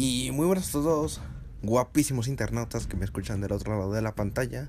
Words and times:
Y 0.00 0.30
muy 0.30 0.46
buenas 0.46 0.68
a 0.68 0.72
todos, 0.74 1.20
guapísimos 1.60 2.28
internautas 2.28 2.86
que 2.86 2.96
me 2.96 3.04
escuchan 3.04 3.40
del 3.40 3.50
otro 3.50 3.76
lado 3.76 3.92
de 3.92 4.00
la 4.00 4.14
pantalla. 4.14 4.68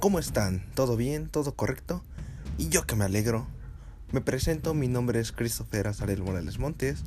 ¿Cómo 0.00 0.18
están? 0.18 0.64
¿Todo 0.74 0.96
bien? 0.96 1.28
¿Todo 1.28 1.54
correcto? 1.54 2.02
Y 2.56 2.70
yo 2.70 2.86
que 2.86 2.96
me 2.96 3.04
alegro. 3.04 3.46
Me 4.12 4.22
presento, 4.22 4.72
mi 4.72 4.88
nombre 4.88 5.20
es 5.20 5.30
Christopher 5.30 5.88
Azarel 5.88 6.22
Morales 6.22 6.58
Montes. 6.58 7.04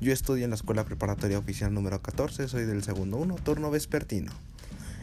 Yo 0.00 0.14
estudio 0.14 0.44
en 0.44 0.50
la 0.50 0.56
Escuela 0.56 0.86
Preparatoria 0.86 1.38
Oficial 1.38 1.74
número 1.74 2.00
14, 2.00 2.48
soy 2.48 2.64
del 2.64 2.82
segundo 2.82 3.18
1, 3.18 3.34
turno 3.34 3.70
vespertino. 3.70 4.32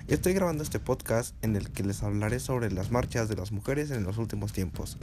Estoy 0.07 0.33
grabando 0.33 0.63
este 0.63 0.79
podcast 0.79 1.35
en 1.43 1.55
el 1.55 1.69
que 1.69 1.83
les 1.83 2.01
hablaré 2.01 2.39
sobre 2.39 2.71
las 2.71 2.89
marchas 2.89 3.29
de 3.29 3.35
las 3.35 3.51
mujeres 3.51 3.91
en 3.91 4.05
los 4.05 4.17
últimos 4.17 4.53
tiempos. 4.53 4.97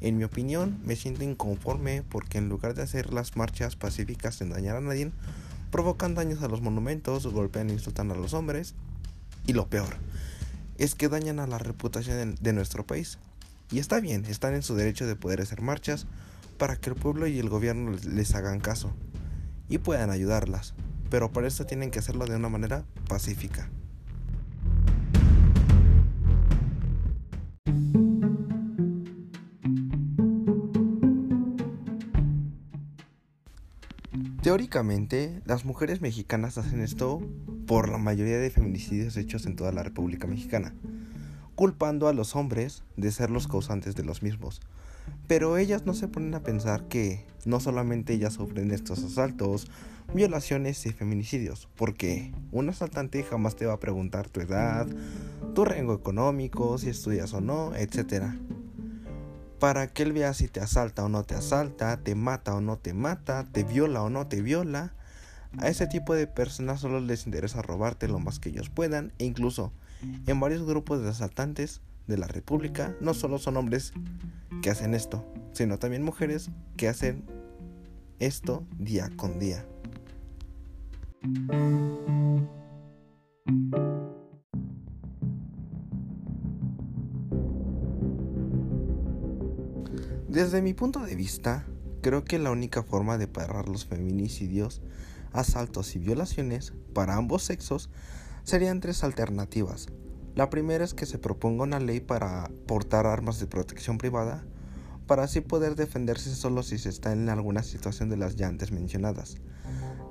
En 0.00 0.18
mi 0.18 0.24
opinión, 0.24 0.80
me 0.84 0.96
siento 0.96 1.22
inconforme 1.22 2.02
porque 2.02 2.38
en 2.38 2.48
lugar 2.48 2.74
de 2.74 2.82
hacer 2.82 3.12
las 3.12 3.36
marchas 3.36 3.76
pacíficas 3.76 4.34
sin 4.34 4.50
dañar 4.50 4.74
a 4.74 4.80
nadie, 4.80 5.12
provocan 5.70 6.14
daños 6.14 6.42
a 6.42 6.48
los 6.48 6.60
monumentos, 6.60 7.26
golpean 7.26 7.70
e 7.70 7.74
insultan 7.74 8.10
a 8.10 8.14
los 8.14 8.34
hombres 8.34 8.74
y 9.46 9.52
lo 9.52 9.68
peor 9.68 9.96
es 10.78 10.94
que 10.94 11.08
dañan 11.08 11.40
a 11.40 11.46
la 11.46 11.58
reputación 11.58 12.36
de 12.40 12.52
nuestro 12.52 12.86
país. 12.86 13.18
Y 13.70 13.78
está 13.78 14.00
bien, 14.00 14.24
están 14.24 14.54
en 14.54 14.62
su 14.62 14.74
derecho 14.74 15.06
de 15.06 15.14
poder 15.14 15.42
hacer 15.42 15.60
marchas 15.60 16.06
para 16.58 16.76
que 16.76 16.90
el 16.90 16.96
pueblo 16.96 17.26
y 17.26 17.38
el 17.38 17.48
gobierno 17.48 17.96
les 18.08 18.34
hagan 18.34 18.60
caso 18.60 18.92
y 19.68 19.78
puedan 19.78 20.10
ayudarlas, 20.10 20.74
pero 21.10 21.30
para 21.32 21.48
eso 21.48 21.66
tienen 21.66 21.90
que 21.90 22.00
hacerlo 22.00 22.26
de 22.26 22.36
una 22.36 22.48
manera 22.48 22.84
pacífica. 23.08 23.68
Teóricamente, 34.42 35.40
las 35.44 35.64
mujeres 35.64 36.00
mexicanas 36.00 36.58
hacen 36.58 36.80
esto 36.80 37.20
por 37.68 37.88
la 37.88 37.98
mayoría 37.98 38.38
de 38.38 38.50
feminicidios 38.50 39.16
hechos 39.16 39.46
en 39.46 39.54
toda 39.54 39.70
la 39.70 39.84
República 39.84 40.26
Mexicana, 40.26 40.74
culpando 41.54 42.08
a 42.08 42.12
los 42.12 42.34
hombres 42.34 42.82
de 42.96 43.12
ser 43.12 43.30
los 43.30 43.46
causantes 43.46 43.94
de 43.94 44.02
los 44.02 44.24
mismos. 44.24 44.62
Pero 45.28 45.56
ellas 45.58 45.86
no 45.86 45.94
se 45.94 46.08
ponen 46.08 46.34
a 46.34 46.42
pensar 46.42 46.88
que 46.88 47.24
no 47.44 47.60
solamente 47.60 48.12
ellas 48.14 48.34
sufren 48.34 48.72
estos 48.72 49.04
asaltos, 49.04 49.70
violaciones 50.12 50.84
y 50.86 50.92
feminicidios, 50.92 51.68
porque 51.76 52.32
un 52.50 52.68
asaltante 52.68 53.22
jamás 53.22 53.54
te 53.54 53.66
va 53.66 53.74
a 53.74 53.80
preguntar 53.80 54.28
tu 54.28 54.40
edad, 54.40 54.88
tu 55.54 55.64
rango 55.64 55.94
económico, 55.94 56.78
si 56.78 56.88
estudias 56.88 57.32
o 57.32 57.40
no, 57.40 57.76
etc 57.76 58.24
para 59.60 59.86
que 59.86 60.02
él 60.02 60.12
vea 60.12 60.34
si 60.34 60.48
te 60.48 60.60
asalta 60.60 61.04
o 61.04 61.08
no 61.08 61.22
te 61.22 61.34
asalta, 61.34 61.98
te 61.98 62.14
mata 62.14 62.54
o 62.54 62.60
no 62.60 62.78
te 62.78 62.94
mata, 62.94 63.46
te 63.52 63.62
viola 63.62 64.02
o 64.02 64.10
no 64.10 64.26
te 64.26 64.42
viola. 64.42 64.94
A 65.58 65.68
ese 65.68 65.86
tipo 65.86 66.14
de 66.14 66.26
personas 66.26 66.80
solo 66.80 67.00
les 67.00 67.26
interesa 67.26 67.62
robarte 67.62 68.08
lo 68.08 68.18
más 68.18 68.38
que 68.38 68.48
ellos 68.48 68.70
puedan 68.70 69.12
e 69.18 69.24
incluso 69.26 69.72
en 70.26 70.40
varios 70.40 70.64
grupos 70.64 71.02
de 71.02 71.10
asaltantes 71.10 71.82
de 72.06 72.16
la 72.16 72.26
República 72.26 72.96
no 73.00 73.14
solo 73.14 73.38
son 73.38 73.56
hombres 73.56 73.92
que 74.62 74.70
hacen 74.70 74.94
esto, 74.94 75.24
sino 75.52 75.78
también 75.78 76.02
mujeres 76.02 76.50
que 76.76 76.88
hacen 76.88 77.24
esto 78.18 78.64
día 78.78 79.10
con 79.16 79.38
día. 79.38 79.64
Desde 90.30 90.62
mi 90.62 90.74
punto 90.74 91.00
de 91.00 91.16
vista, 91.16 91.66
creo 92.02 92.22
que 92.22 92.38
la 92.38 92.52
única 92.52 92.84
forma 92.84 93.18
de 93.18 93.26
parar 93.26 93.68
los 93.68 93.84
feminicidios, 93.84 94.80
asaltos 95.32 95.96
y 95.96 95.98
violaciones 95.98 96.72
para 96.94 97.16
ambos 97.16 97.42
sexos 97.42 97.90
serían 98.44 98.78
tres 98.78 99.02
alternativas. 99.02 99.88
La 100.36 100.48
primera 100.48 100.84
es 100.84 100.94
que 100.94 101.04
se 101.04 101.18
proponga 101.18 101.64
una 101.64 101.80
ley 101.80 101.98
para 101.98 102.48
portar 102.68 103.06
armas 103.06 103.40
de 103.40 103.48
protección 103.48 103.98
privada, 103.98 104.44
para 105.08 105.24
así 105.24 105.40
poder 105.40 105.74
defenderse 105.74 106.32
solo 106.32 106.62
si 106.62 106.78
se 106.78 106.90
está 106.90 107.12
en 107.12 107.28
alguna 107.28 107.64
situación 107.64 108.08
de 108.08 108.16
las 108.16 108.36
ya 108.36 108.46
antes 108.46 108.70
mencionadas. 108.70 109.38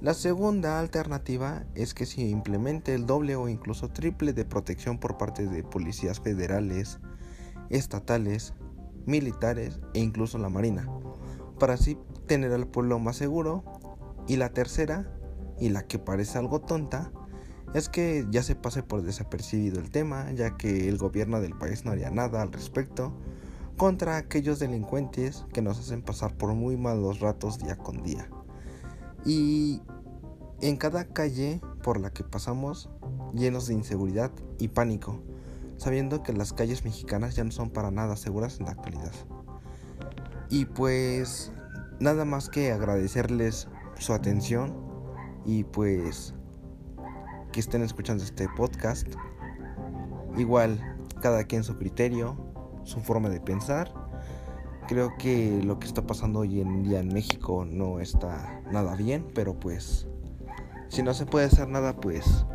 La 0.01 0.13
segunda 0.13 0.81
alternativa 0.81 1.63
es 1.75 1.93
que 1.93 2.05
se 2.05 2.23
implemente 2.23 2.93
el 2.93 3.05
doble 3.05 3.37
o 3.37 3.47
incluso 3.47 3.87
triple 3.87 4.33
de 4.33 4.43
protección 4.43 4.99
por 4.99 5.17
parte 5.17 5.47
de 5.47 5.63
policías 5.63 6.19
federales, 6.19 6.99
estatales, 7.69 8.53
militares 9.09 9.79
e 9.93 9.99
incluso 9.99 10.37
la 10.37 10.49
marina, 10.49 10.87
para 11.59 11.73
así 11.73 11.97
tener 12.27 12.53
al 12.53 12.67
pueblo 12.67 12.99
más 12.99 13.17
seguro. 13.17 13.63
Y 14.27 14.37
la 14.37 14.53
tercera, 14.53 15.11
y 15.59 15.69
la 15.69 15.87
que 15.87 15.97
parece 15.97 16.37
algo 16.37 16.61
tonta, 16.61 17.11
es 17.73 17.89
que 17.89 18.25
ya 18.29 18.43
se 18.43 18.55
pase 18.55 18.83
por 18.83 19.01
desapercibido 19.01 19.79
el 19.79 19.89
tema, 19.89 20.31
ya 20.31 20.55
que 20.55 20.87
el 20.87 20.97
gobierno 20.97 21.41
del 21.41 21.57
país 21.57 21.85
no 21.85 21.91
haría 21.91 22.11
nada 22.11 22.41
al 22.41 22.51
respecto 22.51 23.13
contra 23.77 24.17
aquellos 24.17 24.59
delincuentes 24.59 25.45
que 25.53 25.61
nos 25.61 25.79
hacen 25.79 26.01
pasar 26.01 26.35
por 26.35 26.53
muy 26.53 26.77
malos 26.77 27.21
ratos 27.21 27.59
día 27.59 27.77
con 27.77 28.03
día. 28.03 28.29
Y 29.25 29.81
en 30.61 30.77
cada 30.77 31.05
calle 31.05 31.61
por 31.81 31.99
la 31.99 32.11
que 32.11 32.23
pasamos, 32.23 32.89
llenos 33.33 33.67
de 33.67 33.75
inseguridad 33.75 34.31
y 34.57 34.67
pánico, 34.67 35.21
sabiendo 35.79 36.21
que 36.23 36.33
las 36.33 36.53
calles 36.53 36.83
mexicanas 36.83 37.35
ya 37.35 37.43
no 37.43 37.51
son 37.51 37.69
para 37.69 37.89
nada 37.89 38.15
seguras 38.17 38.59
en 38.59 38.65
la 38.65 38.73
actualidad. 38.73 39.13
Y 40.49 40.65
pues 40.65 41.51
nada 41.99 42.25
más 42.25 42.49
que 42.49 42.71
agradecerles 42.71 43.67
su 43.97 44.13
atención 44.13 44.75
y 45.45 45.63
pues 45.63 46.33
que 47.51 47.59
estén 47.59 47.81
escuchando 47.81 48.23
este 48.23 48.47
podcast. 48.55 49.07
Igual, 50.37 50.97
cada 51.21 51.45
quien 51.45 51.63
su 51.63 51.77
criterio, 51.77 52.37
su 52.83 52.99
forma 52.99 53.29
de 53.29 53.39
pensar. 53.39 53.91
Creo 54.87 55.15
que 55.17 55.61
lo 55.63 55.79
que 55.79 55.87
está 55.87 56.05
pasando 56.05 56.39
hoy 56.39 56.61
en 56.61 56.83
día 56.83 56.99
en 56.99 57.09
México 57.09 57.63
no 57.65 57.99
está 57.99 58.61
nada 58.71 58.95
bien, 58.95 59.25
pero 59.33 59.59
pues 59.59 60.07
si 60.89 61.03
no 61.03 61.13
se 61.13 61.25
puede 61.25 61.45
hacer 61.45 61.67
nada, 61.69 61.95
pues 61.95 62.45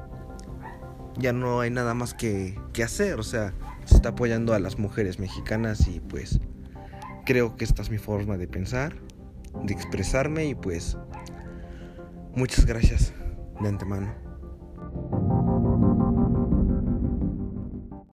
ya 1.19 1.33
no 1.33 1.61
hay 1.61 1.71
nada 1.71 1.95
más 1.95 2.15
que, 2.15 2.59
hacer. 2.83 3.19
O 3.19 3.23
sea, 3.23 3.53
se 3.85 3.97
está 3.97 4.11
apoyando 4.11 4.55
a 4.55 4.59
las 4.59 4.79
mujeres 4.79 5.19
mexicanas 5.19 5.87
y 5.89 6.01
pues 6.01 6.41
creo 7.25 7.57
que 7.57 7.65
esta 7.65 7.83
es 7.83 7.91
mi 7.91 7.99
forma 7.99 8.37
de 8.37 8.49
pensar, 8.49 8.97
de 9.65 9.73
expresarme 9.73 10.47
y 10.47 10.55
pues 10.55 10.97
muchas 12.35 12.67
gracias 12.67 13.13
de 13.61 13.69
antemano. 13.69 14.24